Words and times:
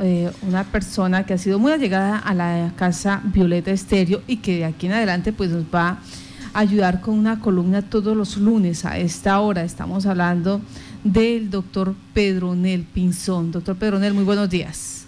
eh, 0.00 0.32
una 0.42 0.64
persona 0.64 1.24
que 1.24 1.34
ha 1.34 1.38
sido 1.38 1.60
muy 1.60 1.70
allegada 1.70 2.18
a 2.18 2.34
la 2.34 2.72
casa 2.74 3.20
Violeta 3.26 3.70
Estéreo 3.70 4.22
y 4.26 4.38
que 4.38 4.56
de 4.56 4.64
aquí 4.64 4.86
en 4.86 4.92
adelante 4.92 5.32
pues 5.32 5.50
nos 5.50 5.66
va 5.72 5.98
a 6.52 6.58
ayudar 6.58 7.00
con 7.00 7.16
una 7.16 7.38
columna 7.38 7.80
todos 7.80 8.16
los 8.16 8.36
lunes 8.36 8.84
a 8.84 8.98
esta 8.98 9.38
hora. 9.38 9.62
Estamos 9.62 10.04
hablando 10.06 10.60
del 11.04 11.48
doctor 11.48 11.94
Pedronel 12.12 12.82
Pinzón. 12.82 13.52
Doctor 13.52 13.76
Pedronel, 13.76 14.14
muy 14.14 14.24
buenos 14.24 14.50
días. 14.50 15.06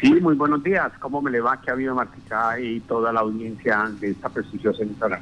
Sí, 0.00 0.14
muy 0.20 0.36
buenos 0.36 0.62
días. 0.62 0.92
¿Cómo 1.00 1.20
me 1.20 1.32
le 1.32 1.40
va? 1.40 1.60
Que 1.60 1.70
ha 1.70 1.72
habido 1.72 1.96
Martica 1.96 2.60
y 2.60 2.78
toda 2.78 3.12
la 3.12 3.22
audiencia 3.22 3.90
de 4.00 4.12
esta 4.12 4.28
prestigiosa 4.28 4.84
emisora. 4.84 5.20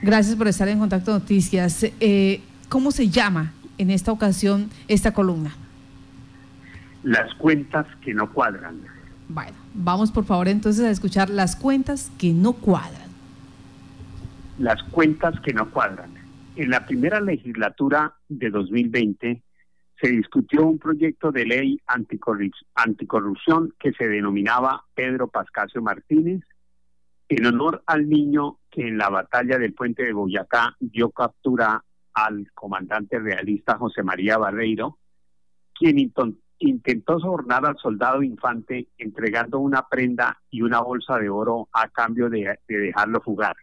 Gracias 0.00 0.36
por 0.36 0.46
estar 0.46 0.68
en 0.68 0.78
Contacto 0.78 1.10
Noticias. 1.10 1.84
Eh, 1.98 2.40
¿Cómo 2.68 2.92
se 2.92 3.08
llama 3.08 3.52
en 3.78 3.90
esta 3.90 4.12
ocasión 4.12 4.70
esta 4.86 5.12
columna? 5.12 5.56
Las 7.02 7.34
cuentas 7.34 7.86
que 8.02 8.14
no 8.14 8.32
cuadran. 8.32 8.80
Bueno, 9.28 9.56
vamos 9.74 10.10
por 10.10 10.24
favor 10.24 10.48
entonces 10.48 10.84
a 10.84 10.90
escuchar 10.90 11.30
las 11.30 11.56
cuentas 11.56 12.10
que 12.18 12.32
no 12.32 12.54
cuadran. 12.54 13.10
Las 14.58 14.82
cuentas 14.84 15.38
que 15.40 15.52
no 15.52 15.70
cuadran. 15.70 16.10
En 16.56 16.70
la 16.70 16.84
primera 16.84 17.20
legislatura 17.20 18.14
de 18.28 18.50
2020 18.50 19.42
se 20.00 20.08
discutió 20.08 20.66
un 20.66 20.78
proyecto 20.78 21.30
de 21.30 21.44
ley 21.46 21.80
anticorrupción 21.86 23.74
que 23.78 23.92
se 23.92 24.08
denominaba 24.08 24.84
Pedro 24.94 25.28
Pascasio 25.28 25.82
Martínez, 25.82 26.42
en 27.28 27.46
honor 27.46 27.82
al 27.86 28.08
niño 28.08 28.58
que 28.70 28.88
en 28.88 28.98
la 28.98 29.08
batalla 29.08 29.58
del 29.58 29.74
puente 29.74 30.02
de 30.02 30.12
Boyacá 30.12 30.74
dio 30.80 31.10
captura 31.10 31.84
al 32.12 32.50
comandante 32.52 33.18
realista 33.18 33.76
José 33.78 34.02
María 34.02 34.36
Barreiro, 34.36 34.98
quien 35.74 35.98
intentó 36.60 37.18
sobornar 37.18 37.66
al 37.66 37.76
soldado 37.78 38.22
infante 38.22 38.88
entregando 38.98 39.58
una 39.58 39.88
prenda 39.88 40.38
y 40.50 40.62
una 40.62 40.80
bolsa 40.80 41.18
de 41.18 41.28
oro 41.28 41.68
a 41.72 41.88
cambio 41.88 42.28
de, 42.28 42.58
dejarlo 42.68 43.20
fugar. 43.20 43.56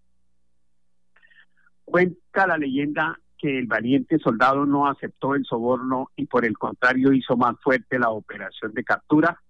Cuenta 1.86 2.48
la 2.48 2.58
leyenda 2.58 3.20
que 3.38 3.60
el 3.60 3.68
valiente 3.68 4.18
soldado 4.18 4.66
no 4.66 4.88
aceptó 4.88 5.36
el 5.36 5.46
soborno 5.46 6.10
y 6.16 6.26
por 6.26 6.44
el 6.44 6.58
contrario 6.58 7.14
hizo 7.14 7.38
más 7.38 7.56
fuerte 7.62 8.00
la 8.00 8.10
operación 8.10 8.74
de 8.74 8.84
captura, 8.84 9.42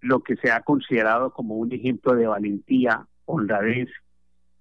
lo 0.00 0.20
que 0.20 0.36
se 0.36 0.50
ha 0.50 0.62
considerado 0.62 1.32
como 1.32 1.54
un 1.56 1.72
ejemplo 1.72 2.14
de 2.14 2.26
valentía, 2.26 3.06
honradez 3.24 3.88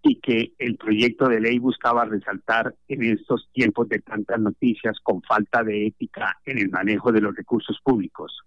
y 0.10 0.20
que 0.20 0.54
el 0.58 0.76
proyecto 0.76 1.28
de 1.28 1.40
ley 1.40 1.60
buscaba 1.60 2.04
resaltar 2.04 2.74
en 2.88 3.04
estos 3.04 3.48
tiempos 3.54 3.88
de 3.90 4.00
tantas 4.00 4.40
noticias 4.40 4.98
con 5.04 5.22
falta 5.22 5.64
de 5.64 5.86
ética 5.86 6.36
en 6.46 6.58
el 6.58 6.72
manejo 6.72 7.12
de 7.12 7.22
los 7.22 7.36
recursos 7.36 7.80
públicos. 7.84 8.42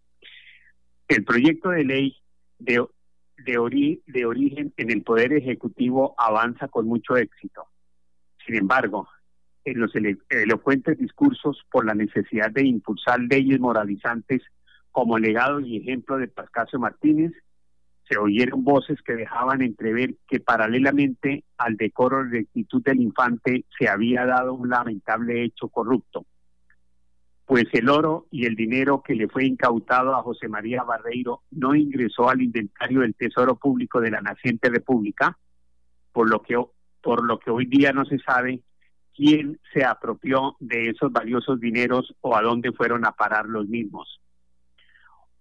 El 1.06 1.22
proyecto 1.22 1.68
de 1.68 1.84
ley 1.84 2.16
de, 2.58 2.84
de, 3.36 3.58
origen 4.26 4.72
en 4.76 4.90
el 4.90 5.02
Poder 5.02 5.32
Ejecutivo 5.34 6.16
avanza 6.18 6.66
con 6.66 6.88
mucho 6.88 7.16
éxito. 7.16 7.66
Sin 8.44 8.56
embargo, 8.56 9.08
en 9.64 9.78
los 9.78 9.92
elocuentes 10.30 10.98
discursos 10.98 11.64
por 11.70 11.86
la 11.86 11.94
necesidad 11.94 12.50
de 12.50 12.66
impulsar 12.66 13.20
leyes 13.20 13.60
moralizantes 13.60 14.42
como 14.90 15.16
legado 15.16 15.60
y 15.60 15.76
ejemplo 15.76 16.18
de 16.18 16.26
Pascasio 16.26 16.80
Martínez, 16.80 17.30
se 18.08 18.18
oyeron 18.18 18.64
voces 18.64 19.00
que 19.02 19.14
dejaban 19.14 19.62
entrever 19.62 20.16
que 20.28 20.40
paralelamente 20.40 21.44
al 21.56 21.76
decoro 21.76 22.26
y 22.26 22.30
rectitud 22.30 22.82
del 22.82 23.00
infante 23.00 23.64
se 23.78 23.88
había 23.88 24.26
dado 24.26 24.54
un 24.54 24.68
lamentable 24.68 25.44
hecho 25.44 25.68
corrupto, 25.68 26.26
pues 27.46 27.64
el 27.72 27.88
oro 27.88 28.26
y 28.30 28.46
el 28.46 28.54
dinero 28.54 29.02
que 29.02 29.14
le 29.14 29.28
fue 29.28 29.44
incautado 29.44 30.14
a 30.14 30.22
José 30.22 30.48
María 30.48 30.82
Barreiro 30.82 31.42
no 31.50 31.74
ingresó 31.74 32.28
al 32.28 32.42
inventario 32.42 33.00
del 33.00 33.14
Tesoro 33.14 33.56
Público 33.56 34.00
de 34.00 34.10
la 34.10 34.20
naciente 34.20 34.68
República, 34.68 35.38
por 36.12 36.28
lo 36.28 36.42
que, 36.42 36.56
por 37.02 37.24
lo 37.24 37.38
que 37.38 37.50
hoy 37.50 37.66
día 37.66 37.92
no 37.92 38.04
se 38.04 38.18
sabe 38.18 38.62
quién 39.14 39.60
se 39.72 39.84
apropió 39.84 40.56
de 40.60 40.88
esos 40.88 41.12
valiosos 41.12 41.60
dineros 41.60 42.14
o 42.20 42.36
a 42.36 42.42
dónde 42.42 42.72
fueron 42.72 43.04
a 43.04 43.12
parar 43.12 43.46
los 43.46 43.68
mismos. 43.68 44.20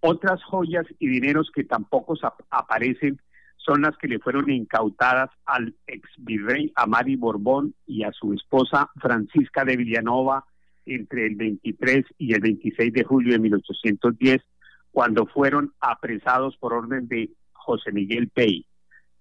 Otras 0.04 0.42
joyas 0.42 0.84
y 0.98 1.06
dineros 1.06 1.52
que 1.54 1.62
tampoco 1.62 2.14
aparecen 2.50 3.20
son 3.56 3.82
las 3.82 3.96
que 3.96 4.08
le 4.08 4.18
fueron 4.18 4.50
incautadas 4.50 5.30
al 5.46 5.76
ex 5.86 6.02
virrey 6.18 6.72
Amari 6.74 7.14
Borbón 7.14 7.76
y 7.86 8.02
a 8.02 8.10
su 8.10 8.32
esposa 8.32 8.90
Francisca 9.00 9.64
de 9.64 9.76
Villanova 9.76 10.44
entre 10.86 11.26
el 11.26 11.36
23 11.36 12.04
y 12.18 12.34
el 12.34 12.40
26 12.40 12.92
de 12.92 13.04
julio 13.04 13.34
de 13.34 13.38
1810, 13.38 14.42
cuando 14.90 15.26
fueron 15.26 15.72
apresados 15.78 16.56
por 16.56 16.72
orden 16.72 17.06
de 17.06 17.30
José 17.52 17.92
Miguel 17.92 18.28
Pey, 18.28 18.66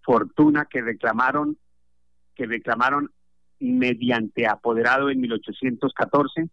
fortuna 0.01 0.65
que 0.65 0.81
reclamaron 0.81 1.59
que 2.33 2.47
reclamaron 2.47 3.11
mediante 3.59 4.47
apoderado 4.47 5.11
en 5.11 5.21
1814 5.21 6.49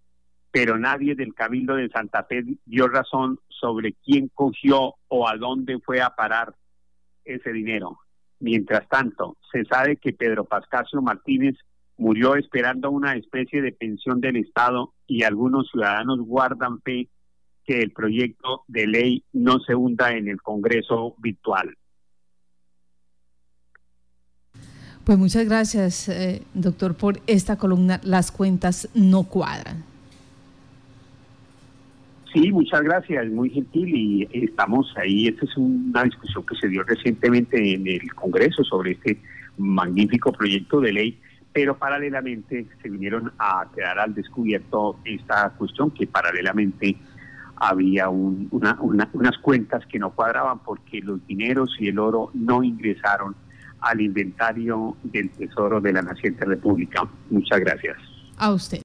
pero 0.50 0.78
nadie 0.78 1.14
del 1.14 1.34
Cabildo 1.34 1.76
de 1.76 1.88
Santa 1.88 2.25
Fe 2.25 2.44
dio 2.64 2.88
razón 2.88 3.38
sobre 3.48 3.94
quién 4.04 4.28
cogió 4.32 4.94
o 5.09 5.28
a 5.28 5.36
dónde 5.36 5.78
fue 5.78 6.00
a 6.00 6.10
parar 6.10 6.54
ese 7.25 7.53
dinero. 7.53 7.98
Mientras 8.41 8.88
tanto, 8.88 9.36
se 9.53 9.64
sabe 9.64 9.97
que 9.97 10.12
Pedro 10.12 10.44
Pascasio 10.44 11.03
Martínez 11.03 11.56
murió 11.97 12.36
esperando 12.36 12.91
una 12.91 13.14
especie 13.16 13.60
de 13.60 13.72
pensión 13.72 14.20
del 14.20 14.36
Estado 14.36 14.94
y 15.06 15.25
algunos 15.25 15.69
ciudadanos 15.70 16.20
guardan 16.20 16.80
fe 16.82 17.09
que 17.65 17.80
el 17.80 17.91
proyecto 17.91 18.62
de 18.69 18.86
ley 18.86 19.25
no 19.32 19.59
se 19.60 19.75
hunda 19.75 20.12
en 20.12 20.28
el 20.28 20.41
Congreso 20.41 21.16
virtual. 21.19 21.76
Pues 25.04 25.19
muchas 25.19 25.47
gracias, 25.47 26.09
eh, 26.09 26.42
doctor, 26.54 26.94
por 26.94 27.20
esta 27.26 27.56
columna. 27.56 28.00
Las 28.04 28.30
cuentas 28.30 28.88
no 28.94 29.25
cuadran. 29.25 29.84
Sí, 32.41 32.53
muchas 32.53 32.82
gracias, 32.82 33.26
muy 33.31 33.50
gentil 33.50 33.88
y 33.88 34.28
estamos 34.32 34.94
ahí. 34.97 35.26
Esta 35.26 35.44
es 35.44 35.56
una 35.56 36.04
discusión 36.04 36.47
que 36.47 36.54
se 36.54 36.69
dio 36.69 36.84
recientemente 36.84 37.75
en 37.75 37.84
el 37.88 38.15
Congreso 38.15 38.62
sobre 38.62 38.93
este 38.93 39.21
magnífico 39.56 40.31
proyecto 40.31 40.81
de 40.81 40.93
ley, 40.93 41.21
pero 41.53 41.77
paralelamente 41.77 42.65
se 42.81 42.88
vinieron 42.88 43.32
a 43.41 43.66
quedar 43.75 43.98
al 43.98 44.15
descubierto 44.15 45.00
esta 45.04 45.50
cuestión 45.50 45.91
que 45.91 46.06
paralelamente 46.06 46.97
había 47.56 48.09
unas 48.09 49.38
cuentas 49.43 49.84
que 49.87 49.98
no 49.98 50.10
cuadraban 50.10 50.60
porque 50.60 51.00
los 51.00 51.27
dineros 51.27 51.75
y 51.81 51.88
el 51.88 51.98
oro 51.98 52.31
no 52.34 52.62
ingresaron 52.62 53.34
al 53.81 54.00
inventario 54.00 54.97
del 55.03 55.31
Tesoro 55.31 55.81
de 55.81 55.93
la 55.93 56.03
Naciente 56.03 56.44
República. 56.44 57.03
Muchas 57.31 57.59
gracias. 57.59 57.97
A 58.37 58.53
usted. 58.53 58.77